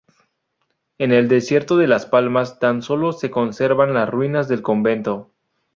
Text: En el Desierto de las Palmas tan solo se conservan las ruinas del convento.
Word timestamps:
En 0.97 1.11
el 1.11 1.27
Desierto 1.27 1.77
de 1.77 1.85
las 1.85 2.07
Palmas 2.07 2.57
tan 2.57 2.81
solo 2.81 3.11
se 3.11 3.29
conservan 3.29 3.93
las 3.93 4.09
ruinas 4.09 4.47
del 4.47 4.63
convento. 4.63 5.29